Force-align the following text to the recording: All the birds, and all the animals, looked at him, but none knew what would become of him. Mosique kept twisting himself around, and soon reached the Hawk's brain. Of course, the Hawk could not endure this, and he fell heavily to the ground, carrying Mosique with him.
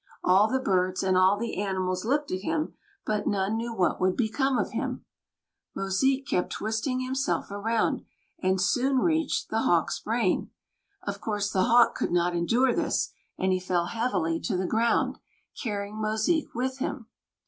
All 0.23 0.47
the 0.47 0.57
birds, 0.59 1.03
and 1.03 1.15
all 1.15 1.37
the 1.37 1.61
animals, 1.61 2.03
looked 2.05 2.31
at 2.31 2.41
him, 2.41 2.73
but 3.05 3.27
none 3.27 3.55
knew 3.55 3.71
what 3.71 4.01
would 4.01 4.17
become 4.17 4.57
of 4.57 4.71
him. 4.71 5.05
Mosique 5.77 6.25
kept 6.27 6.53
twisting 6.53 7.01
himself 7.01 7.51
around, 7.51 8.03
and 8.39 8.59
soon 8.59 8.97
reached 8.97 9.51
the 9.51 9.59
Hawk's 9.61 9.99
brain. 9.99 10.49
Of 11.03 11.21
course, 11.21 11.51
the 11.51 11.65
Hawk 11.65 11.93
could 11.93 12.11
not 12.11 12.35
endure 12.35 12.73
this, 12.73 13.11
and 13.37 13.53
he 13.53 13.59
fell 13.59 13.85
heavily 13.85 14.39
to 14.39 14.57
the 14.57 14.65
ground, 14.65 15.19
carrying 15.61 15.97
Mosique 15.97 16.55
with 16.55 16.79
him. 16.79 17.05